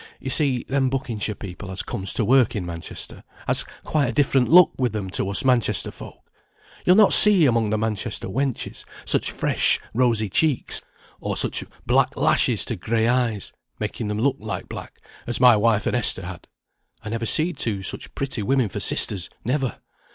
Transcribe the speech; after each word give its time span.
"You 0.19 0.31
see 0.31 0.63
them 0.63 0.89
Buckinghamshire 0.89 1.35
people 1.35 1.69
as 1.69 1.83
comes 1.83 2.11
to 2.15 2.25
work 2.25 2.55
in 2.55 2.65
Manchester, 2.65 3.23
has 3.45 3.63
quite 3.83 4.07
a 4.07 4.11
different 4.11 4.49
look 4.49 4.71
with 4.75 4.93
them 4.93 5.11
to 5.11 5.29
us 5.29 5.45
Manchester 5.45 5.91
folk. 5.91 6.27
You'll 6.87 6.95
not 6.95 7.13
see 7.13 7.45
among 7.45 7.69
the 7.69 7.77
Manchester 7.77 8.27
wenches 8.27 8.83
such 9.05 9.29
fresh 9.31 9.79
rosy 9.93 10.27
cheeks, 10.27 10.81
or 11.19 11.37
such 11.37 11.63
black 11.85 12.17
lashes 12.17 12.65
to 12.65 12.75
gray 12.77 13.07
eyes 13.07 13.53
(making 13.77 14.07
them 14.07 14.17
look 14.17 14.37
like 14.39 14.67
black), 14.67 14.97
as 15.27 15.39
my 15.39 15.55
wife 15.55 15.85
and 15.85 15.95
Esther 15.95 16.25
had. 16.25 16.47
I 17.03 17.09
never 17.09 17.27
seed 17.27 17.57
two 17.57 17.83
such 17.83 18.15
pretty 18.15 18.41
women 18.41 18.69
for 18.69 18.79
sisters; 18.79 19.29
never. 19.45 19.77